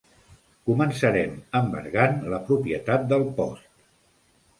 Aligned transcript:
Començarem 0.69 1.35
embargant 1.59 2.17
la 2.31 2.39
propietat 2.47 3.05
del 3.13 3.27
Post. 3.41 3.69